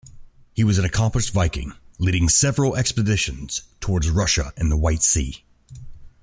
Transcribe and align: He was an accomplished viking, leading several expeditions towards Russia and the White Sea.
He 0.55 0.63
was 0.63 0.79
an 0.79 0.83
accomplished 0.85 1.31
viking, 1.31 1.73
leading 1.99 2.27
several 2.27 2.75
expeditions 2.75 3.61
towards 3.79 4.09
Russia 4.09 4.51
and 4.57 4.71
the 4.71 4.75
White 4.75 5.03
Sea. 5.03 5.43